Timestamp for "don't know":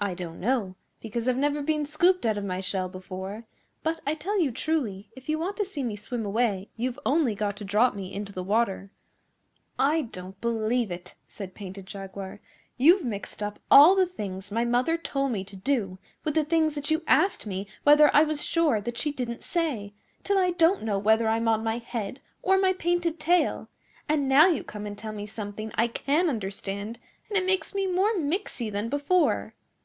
0.14-0.76, 20.52-21.00